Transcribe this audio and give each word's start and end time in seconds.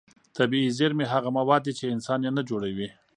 طبیعي 0.37 0.69
زېرمې 0.77 1.05
هغه 1.13 1.29
مواد 1.37 1.61
دي 1.65 1.73
چې 1.79 1.85
انسان 1.95 2.19
یې 2.25 2.31
نه 2.37 2.41
جوړوي. 2.49 2.89